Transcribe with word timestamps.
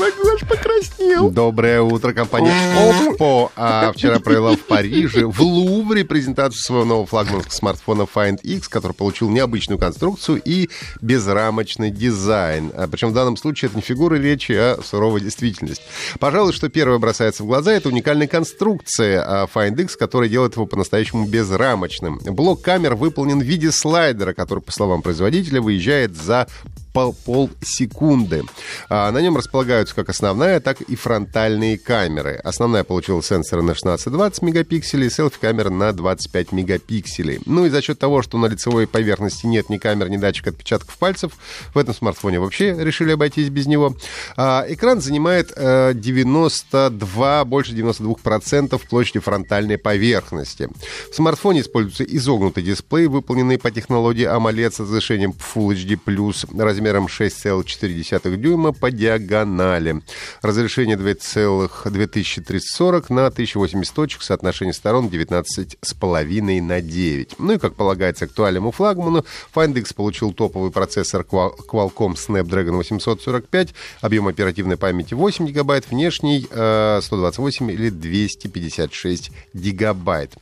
Могу, 0.00 0.30
аж 0.34 0.48
покраснел. 0.48 1.30
Доброе 1.30 1.82
утро, 1.82 2.14
компания 2.14 2.54
Oppo. 2.78 3.50
А 3.54 3.92
вчера 3.92 4.18
провела 4.18 4.56
в 4.56 4.60
Париже, 4.60 5.26
в 5.26 5.42
Лувре, 5.42 6.06
презентацию 6.06 6.62
своего 6.62 6.84
нового 6.86 7.06
флагманского 7.06 7.52
смартфона 7.52 8.02
Find 8.02 8.40
X, 8.42 8.68
который 8.68 8.92
получил 8.92 9.28
необычную 9.28 9.78
конструкцию 9.78 10.40
и 10.42 10.70
безрамочный 11.02 11.90
дизайн. 11.90 12.72
А, 12.74 12.88
причем 12.88 13.10
в 13.10 13.12
данном 13.12 13.36
случае 13.36 13.68
это 13.68 13.76
не 13.76 13.82
фигура 13.82 14.14
речи, 14.14 14.52
а 14.52 14.78
суровая 14.82 15.20
действительность. 15.20 15.82
Пожалуй, 16.18 16.54
что 16.54 16.70
первое 16.70 16.98
бросается 16.98 17.42
в 17.42 17.46
глаза, 17.46 17.70
это 17.72 17.90
уникальная 17.90 18.26
конструкция 18.26 19.22
а, 19.22 19.46
Find 19.54 19.78
X, 19.82 19.96
которая 19.96 20.30
делает 20.30 20.54
его 20.54 20.64
по-настоящему 20.64 21.26
безрамочным. 21.26 22.20
Блок 22.24 22.62
камер 22.62 22.94
выполнен 22.94 23.40
в 23.40 23.44
виде 23.44 23.70
слайдера, 23.70 24.32
который, 24.32 24.60
по 24.60 24.72
словам 24.72 25.02
производителя, 25.02 25.60
выезжает 25.60 26.16
за 26.16 26.46
по 26.92 27.12
полсекунды. 27.12 28.42
А, 28.88 29.10
на 29.10 29.20
нем 29.20 29.36
располагаются 29.36 29.94
как 29.94 30.08
основная, 30.08 30.60
так 30.60 30.80
и 30.80 30.96
фронтальные 30.96 31.78
камеры. 31.78 32.40
Основная 32.42 32.84
получила 32.84 33.22
сенсоры 33.22 33.62
на 33.62 33.72
16-20 33.72 34.44
мегапикселей, 34.44 35.10
селфи-камера 35.10 35.70
на 35.70 35.92
25 35.92 36.52
мегапикселей. 36.52 37.40
Ну 37.46 37.66
и 37.66 37.70
за 37.70 37.82
счет 37.82 37.98
того, 37.98 38.22
что 38.22 38.38
на 38.38 38.46
лицевой 38.46 38.86
поверхности 38.86 39.46
нет 39.46 39.70
ни 39.70 39.78
камер, 39.78 40.08
ни 40.08 40.16
датчик 40.16 40.48
отпечатков 40.48 40.96
пальцев, 40.98 41.32
в 41.74 41.78
этом 41.78 41.94
смартфоне 41.94 42.40
вообще 42.40 42.74
решили 42.78 43.12
обойтись 43.12 43.48
без 43.48 43.66
него. 43.66 43.94
А, 44.36 44.64
экран 44.68 45.00
занимает 45.00 45.52
92, 45.56 47.42
э, 47.42 47.44
больше 47.44 47.72
92% 47.72 48.80
площади 48.88 49.20
фронтальной 49.20 49.78
поверхности. 49.78 50.68
В 51.10 51.14
смартфоне 51.14 51.60
используется 51.60 52.04
изогнутый 52.04 52.62
дисплей, 52.62 53.06
выполненный 53.06 53.58
по 53.58 53.70
технологии 53.70 54.26
AMOLED 54.26 54.72
с 54.72 54.80
разрешением 54.80 55.32
Full 55.32 55.74
HD+, 55.74 55.98
размером 56.80 57.06
6,4 57.06 58.36
дюйма 58.36 58.72
по 58.72 58.90
диагонали. 58.90 60.00
Разрешение 60.40 60.96
2,2340 60.96 63.12
на 63.12 63.26
1080 63.26 63.94
точек, 63.94 64.22
соотношение 64.22 64.72
сторон 64.72 65.08
19,5 65.08 66.62
на 66.62 66.80
9. 66.80 67.34
Ну 67.38 67.52
и, 67.52 67.58
как 67.58 67.74
полагается 67.74 68.24
актуальному 68.24 68.70
флагману, 68.70 69.26
Find 69.54 69.78
X 69.78 69.92
получил 69.92 70.32
топовый 70.32 70.70
процессор 70.70 71.22
Qualcomm 71.22 72.14
Snapdragon 72.14 72.76
845, 72.76 73.74
объем 74.00 74.28
оперативной 74.28 74.78
памяти 74.78 75.12
8 75.12 75.46
гигабайт, 75.46 75.90
внешний 75.90 76.46
128 76.46 77.70
э, 77.70 77.74
или 77.74 77.90
256 77.90 79.32
гигабайт. 79.52 80.32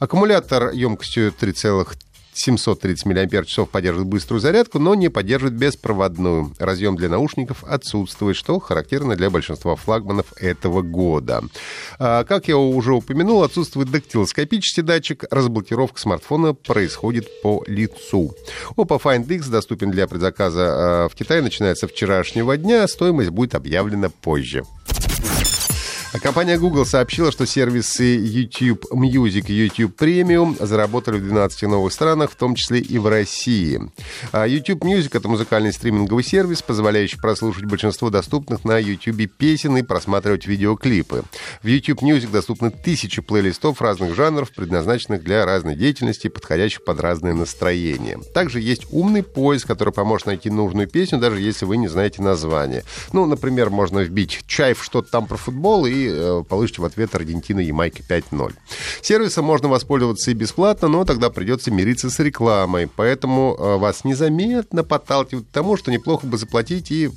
Аккумулятор 0.00 0.70
емкостью 0.70 1.32
3,3 1.40 1.86
730 2.34 3.06
мАч 3.06 3.68
поддерживает 3.70 4.08
быструю 4.08 4.40
зарядку, 4.40 4.78
но 4.78 4.94
не 4.94 5.08
поддерживает 5.08 5.56
беспроводную. 5.56 6.52
Разъем 6.58 6.96
для 6.96 7.08
наушников 7.08 7.64
отсутствует, 7.64 8.36
что 8.36 8.58
характерно 8.58 9.16
для 9.16 9.30
большинства 9.30 9.76
флагманов 9.76 10.26
этого 10.36 10.82
года. 10.82 11.42
А, 11.98 12.24
как 12.24 12.48
я 12.48 12.56
уже 12.56 12.92
упомянул, 12.92 13.42
отсутствует 13.42 13.90
дактилоскопический 13.90 14.82
датчик. 14.82 15.24
Разблокировка 15.30 16.00
смартфона 16.00 16.54
происходит 16.54 17.28
по 17.42 17.62
лицу. 17.66 18.34
Oppo 18.76 19.00
Find 19.00 19.32
X 19.32 19.48
доступен 19.48 19.90
для 19.90 20.06
предзаказа 20.06 21.04
а, 21.04 21.08
в 21.08 21.14
Китае, 21.14 21.42
начинается 21.42 21.86
вчерашнего 21.86 22.56
дня. 22.56 22.86
Стоимость 22.88 23.30
будет 23.30 23.54
объявлена 23.54 24.08
позже. 24.08 24.64
А 26.14 26.20
компания 26.20 26.56
Google 26.58 26.86
сообщила, 26.86 27.32
что 27.32 27.44
сервисы 27.44 28.04
YouTube 28.04 28.84
Music 28.92 29.46
и 29.48 29.52
YouTube 29.52 30.00
Premium 30.00 30.64
заработали 30.64 31.18
в 31.18 31.24
12 31.24 31.62
новых 31.62 31.92
странах, 31.92 32.30
в 32.30 32.36
том 32.36 32.54
числе 32.54 32.78
и 32.78 32.98
в 32.98 33.08
России. 33.08 33.80
А 34.30 34.46
YouTube 34.46 34.84
Music— 34.84 35.08
это 35.14 35.26
музыкальный 35.26 35.72
стриминговый 35.72 36.22
сервис, 36.22 36.62
позволяющий 36.62 37.18
прослушать 37.18 37.64
большинство 37.64 38.10
доступных 38.10 38.64
на 38.64 38.78
YouTube 38.78 39.28
песен 39.28 39.76
и 39.76 39.82
просматривать 39.82 40.46
видеоклипы. 40.46 41.24
В 41.64 41.66
YouTube 41.66 42.02
Music 42.02 42.30
доступны 42.30 42.70
тысячи 42.70 43.20
плейлистов 43.20 43.82
разных 43.82 44.14
жанров, 44.14 44.52
предназначенных 44.54 45.24
для 45.24 45.44
разной 45.44 45.74
деятельности, 45.74 46.28
подходящих 46.28 46.84
под 46.84 47.00
разные 47.00 47.34
настроения. 47.34 48.20
Также 48.32 48.60
есть 48.60 48.86
умный 48.92 49.24
поиск, 49.24 49.66
который 49.66 49.92
поможет 49.92 50.28
найти 50.28 50.48
нужную 50.48 50.86
песню, 50.86 51.18
даже 51.18 51.40
если 51.40 51.64
вы 51.64 51.76
не 51.76 51.88
знаете 51.88 52.22
название. 52.22 52.84
Ну, 53.12 53.26
например, 53.26 53.70
можно 53.70 53.98
вбить 53.98 54.44
«Чайф 54.46 54.80
что-то 54.80 55.10
там 55.10 55.26
про 55.26 55.36
футбол» 55.36 55.86
и 55.86 56.03
Э, 56.10 56.42
получите 56.48 56.82
в 56.82 56.84
ответ 56.84 57.14
Аргентина 57.14 57.60
Ямайка 57.60 58.02
5-0. 58.02 58.52
Сервисом 59.02 59.44
можно 59.44 59.68
воспользоваться 59.68 60.30
и 60.30 60.34
бесплатно, 60.34 60.88
но 60.88 61.04
тогда 61.04 61.30
придется 61.30 61.70
мириться 61.70 62.10
с 62.10 62.18
рекламой. 62.18 62.88
Поэтому 62.94 63.56
э, 63.58 63.76
вас 63.76 64.04
незаметно 64.04 64.84
подталкивают 64.84 65.48
к 65.48 65.50
тому, 65.50 65.76
что 65.76 65.90
неплохо 65.90 66.26
бы 66.26 66.38
заплатить 66.38 66.90
и 66.90 67.10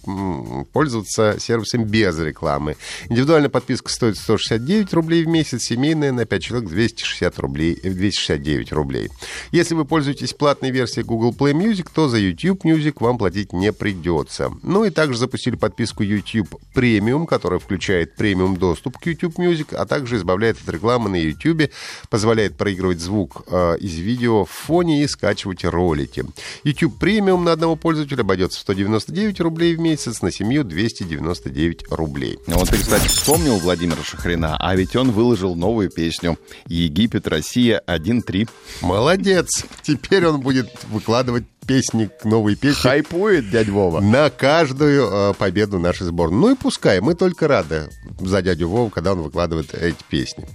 пользоваться 0.74 1.38
сервисом 1.40 1.84
без 1.84 2.18
рекламы. 2.20 2.78
Индивидуальная 3.10 3.50
подписка 3.50 3.92
стоит 3.92 4.18
169 4.18 4.94
рублей 4.94 5.24
в 5.24 5.28
месяц, 5.28 5.64
семейная 5.64 6.12
на 6.12 6.26
5 6.26 6.44
человек 6.44 6.70
260 6.70 7.40
рублей, 7.40 7.76
269 7.84 8.72
э, 8.72 8.76
рублей. 8.76 9.10
Если 9.52 9.76
вы 9.76 9.86
пользуетесь 9.86 10.34
платной 10.34 10.72
версией 10.72 11.06
Google 11.06 11.36
Play 11.38 11.54
Music, 11.54 11.88
то 11.94 12.08
за 12.08 12.18
YouTube 12.18 12.66
Music 12.66 12.96
вам 13.00 13.18
платить 13.18 13.54
не 13.54 13.72
придется. 13.74 14.52
Ну 14.64 14.86
и 14.86 14.90
также 14.90 15.18
запустили 15.18 15.56
подписку 15.56 16.04
YouTube 16.04 16.56
Premium, 16.76 17.26
которая 17.26 17.60
включает 17.60 18.16
премиум 18.16 18.58
доступ 18.58 18.77
доступ 18.78 19.00
к 19.00 19.08
YouTube 19.08 19.40
Music, 19.40 19.76
а 19.76 19.86
также 19.86 20.18
избавляет 20.18 20.58
от 20.62 20.70
рекламы 20.70 21.10
на 21.10 21.16
YouTube, 21.16 21.72
позволяет 22.10 22.56
проигрывать 22.56 23.00
звук 23.00 23.44
э, 23.48 23.78
из 23.80 23.96
видео 23.96 24.46
в 24.46 24.52
фоне 24.52 25.04
и 25.04 25.08
скачивать 25.08 25.66
ролики. 25.66 26.24
YouTube 26.64 27.00
премиум 27.00 27.44
на 27.44 27.54
одного 27.54 27.76
пользователя 27.76 28.22
обойдется 28.22 28.60
в 28.60 28.62
199 28.62 29.40
рублей 29.42 29.76
в 29.76 29.80
месяц, 29.80 30.22
на 30.22 30.32
семью 30.32 30.64
299 30.64 31.92
рублей. 31.92 32.38
Ну 32.46 32.58
вот 32.58 32.70
ты, 32.70 32.78
кстати, 32.78 33.08
вспомнил 33.08 33.58
Владимира 33.58 34.04
Шахрина, 34.04 34.56
а 34.58 34.76
ведь 34.76 34.96
он 34.96 35.12
выложил 35.12 35.56
новую 35.56 35.90
песню 35.90 36.38
«Египет, 36.68 37.28
Россия 37.28 37.82
1.3». 37.88 38.48
Молодец! 38.82 39.66
Теперь 39.82 40.28
он 40.28 40.40
будет 40.40 40.70
выкладывать 40.90 41.46
песни, 41.68 42.10
новые 42.24 42.56
песни. 42.56 42.82
Хайпует 42.82 43.50
дядь 43.50 43.70
Вова. 43.70 44.00
На 44.00 44.30
каждую 44.30 45.10
э, 45.12 45.34
победу 45.34 45.78
нашей 45.78 46.08
сборной. 46.08 46.38
Ну 46.40 46.52
и 46.54 46.56
пускай, 46.56 47.02
мы 47.02 47.14
только 47.14 47.48
рады 47.48 47.90
за 48.20 48.42
дядю 48.42 48.70
Вову, 48.70 48.90
когда 48.90 49.14
он 49.14 49.22
выкладывает 49.22 49.74
эти 49.76 49.98
песни. 50.10 50.46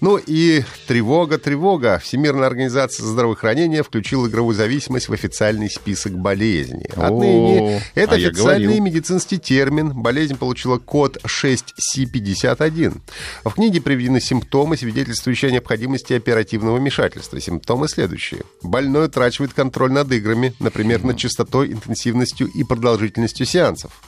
Ну 0.00 0.16
и 0.16 0.64
тревога, 0.86 1.38
тревога. 1.38 2.00
Всемирная 2.02 2.46
организация 2.46 3.04
здравоохранения 3.04 3.82
включила 3.82 4.26
игровую 4.26 4.54
зависимость 4.54 5.08
в 5.08 5.12
официальный 5.12 5.70
список 5.70 6.14
болезней. 6.14 6.86
Отныне 6.96 7.82
это 7.94 8.14
а 8.14 8.16
официальный 8.16 8.80
медицинский 8.80 9.38
термин. 9.38 9.92
Болезнь 9.92 10.36
получила 10.36 10.78
код 10.78 11.18
6C51. 11.24 13.00
В 13.44 13.50
книге 13.52 13.80
приведены 13.80 14.20
симптомы, 14.20 14.76
свидетельствующие 14.76 15.50
о 15.50 15.52
необходимости 15.52 16.14
оперативного 16.14 16.78
вмешательства. 16.78 17.40
Симптомы 17.40 17.88
следующие. 17.88 18.42
Больной 18.62 19.06
утрачивает 19.06 19.52
контроль 19.52 19.92
над 19.92 20.10
играми, 20.12 20.54
например, 20.62 21.04
над 21.04 21.16
частотой, 21.16 21.72
интенсивностью 21.72 22.48
и 22.48 22.64
продолжительностью 22.64 23.46
сеансов. 23.46 24.02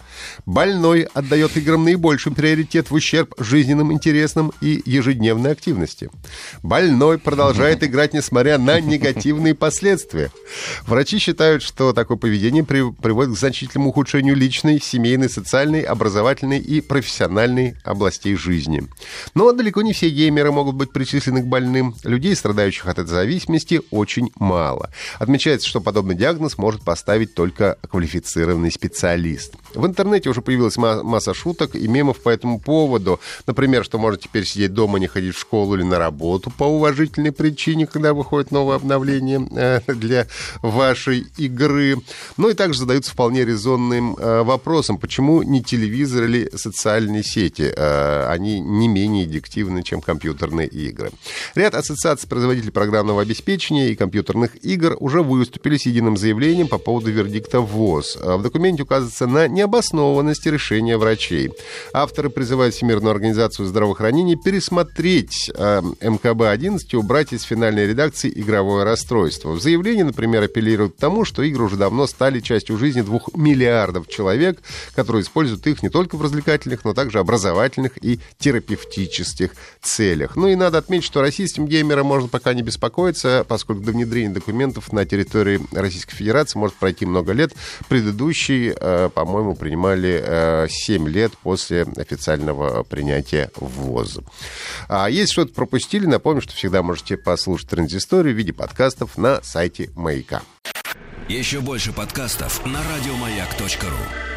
Больной 0.46 1.02
отдает 1.14 1.56
играм 1.56 1.84
наибольший 1.84 2.32
приоритет 2.32 2.90
в 2.90 2.94
ущерб 2.94 3.34
жизненным 3.38 3.92
интересам 3.92 4.52
и 4.60 4.82
ежедневной 4.84 5.52
активности. 5.52 6.10
Больной 6.62 7.18
продолжает 7.18 7.82
играть, 7.84 8.14
несмотря 8.14 8.58
на 8.58 8.80
негативные 8.80 9.54
последствия. 9.54 10.30
Врачи 10.86 11.18
считают, 11.18 11.62
что 11.62 11.92
такое 11.92 12.16
поведение 12.16 12.64
при, 12.64 12.90
приводит 12.92 13.34
к 13.34 13.38
значительному 13.38 13.90
ухудшению 13.90 14.36
личной, 14.36 14.80
семейной, 14.80 15.28
социальной, 15.28 15.80
образовательной 15.80 16.58
и 16.58 16.80
профессиональной 16.80 17.76
областей 17.84 18.36
жизни. 18.36 18.82
Но 19.34 19.52
далеко 19.52 19.82
не 19.82 19.92
все 19.92 20.08
геймеры 20.10 20.52
могут 20.52 20.76
быть 20.76 20.92
причислены 20.92 21.42
к 21.42 21.46
больным. 21.46 21.94
Людей, 22.04 22.34
страдающих 22.36 22.86
от 22.86 22.98
этой 22.98 23.10
зависимости, 23.10 23.80
очень 23.90 24.30
мало. 24.36 24.90
Отмечается, 25.18 25.68
что 25.68 25.80
подобный 25.80 26.14
диагноз 26.14 26.58
может 26.58 26.82
поставить 26.82 27.34
только 27.34 27.78
квалифицированный 27.90 28.70
специалист. 28.70 29.54
В 29.74 29.86
интернете 29.86 30.30
уже 30.30 30.42
появилась 30.42 30.76
масса 30.76 31.34
шуток 31.34 31.74
и 31.74 31.88
мемов 31.88 32.20
по 32.20 32.30
этому 32.30 32.60
поводу. 32.60 33.20
Например, 33.46 33.84
что 33.84 33.98
можно 33.98 34.18
теперь 34.18 34.44
сидеть 34.44 34.72
дома, 34.72 34.98
не 34.98 35.06
ходить 35.06 35.34
в 35.34 35.40
школу 35.40 35.74
или 35.74 35.82
на 35.82 35.98
работу 35.98 36.50
по 36.50 36.64
уважительной 36.64 37.32
причине, 37.32 37.86
когда 37.86 38.14
выходит 38.14 38.50
новое 38.50 38.76
обновление 38.76 39.46
э, 39.50 39.80
для 39.92 40.26
вашей 40.62 41.26
игры. 41.36 41.96
Ну 42.36 42.50
и 42.50 42.54
также 42.54 42.80
задаются 42.80 43.12
вполне 43.12 43.44
резонным 43.44 44.16
э, 44.16 44.42
вопросом, 44.42 44.98
почему 44.98 45.42
не 45.42 45.62
телевизор 45.62 46.24
или 46.24 46.50
социальные 46.54 47.22
сети? 47.22 47.72
Э, 47.76 48.26
они 48.28 48.60
не 48.60 48.88
менее 48.88 49.24
эдиктивны, 49.24 49.82
чем 49.82 50.00
компьютерные 50.00 50.68
игры. 50.68 51.10
Ряд 51.54 51.74
ассоциаций 51.74 52.28
производителей 52.28 52.72
программного 52.72 53.22
обеспечения 53.22 53.90
и 53.90 53.96
компьютерных 53.96 54.62
игр 54.64 54.96
уже 55.00 55.22
выступили 55.22 55.76
с 55.76 55.86
единым 55.86 56.16
заявлением 56.16 56.68
по 56.68 56.78
поводу 56.78 57.10
вердикта 57.10 57.60
ВОЗ. 57.60 58.16
В 58.16 58.42
документе 58.42 58.82
указывается 58.82 59.26
на 59.26 59.48
необоснованность 59.64 60.46
решения 60.46 60.98
врачей. 60.98 61.50
Авторы 61.92 62.28
призывают 62.28 62.74
Всемирную 62.74 63.12
организацию 63.12 63.66
здравоохранения 63.66 64.36
пересмотреть 64.36 65.50
э, 65.54 65.80
МКБ-11 66.00 66.78
и 66.92 66.96
убрать 66.96 67.32
из 67.32 67.42
финальной 67.42 67.86
редакции 67.86 68.30
игровое 68.34 68.84
расстройство. 68.84 69.52
В 69.52 69.62
заявлении, 69.62 70.02
например, 70.02 70.42
апеллируют 70.42 70.96
к 70.96 70.98
тому, 70.98 71.24
что 71.24 71.42
игры 71.42 71.64
уже 71.64 71.76
давно 71.76 72.06
стали 72.06 72.40
частью 72.40 72.76
жизни 72.76 73.00
двух 73.00 73.34
миллиардов 73.34 74.06
человек, 74.08 74.60
которые 74.94 75.22
используют 75.22 75.66
их 75.66 75.82
не 75.82 75.88
только 75.88 76.16
в 76.16 76.22
развлекательных, 76.22 76.84
но 76.84 76.92
также 76.92 77.18
образовательных 77.18 77.92
и 78.02 78.20
терапевтических 78.38 79.52
целях. 79.80 80.36
Ну 80.36 80.48
и 80.48 80.56
надо 80.56 80.78
отметить, 80.78 81.06
что 81.06 81.22
российским 81.22 81.66
геймерам 81.66 82.06
можно 82.06 82.28
пока 82.28 82.52
не 82.52 82.62
беспокоиться, 82.62 83.46
поскольку 83.48 83.82
до 83.82 83.92
внедрения 83.92 84.34
документов 84.34 84.92
на 84.92 85.06
территории 85.06 85.60
Российской 85.72 86.14
Федерации 86.14 86.58
может 86.58 86.76
пройти 86.76 87.06
много 87.06 87.32
лет. 87.32 87.52
Предыдущий, 87.88 88.74
э, 88.78 89.08
по-моему, 89.14 89.53
принимали 89.54 90.66
7 90.68 91.06
э, 91.06 91.10
лет 91.10 91.32
после 91.38 91.82
официального 91.96 92.82
принятия 92.82 93.50
ВОЗ. 93.56 94.18
А 94.88 95.08
если 95.08 95.32
что-то 95.32 95.54
пропустили, 95.54 96.06
напомню, 96.06 96.40
что 96.42 96.54
всегда 96.54 96.82
можете 96.82 97.16
послушать 97.16 97.68
транзисторию 97.68 98.34
в 98.34 98.38
виде 98.38 98.52
подкастов 98.52 99.16
на 99.16 99.42
сайте 99.42 99.90
Маяка. 99.94 100.42
Еще 101.28 101.60
больше 101.60 101.92
подкастов 101.92 102.64
на 102.66 102.80
радиомаяк.ру 102.82 104.33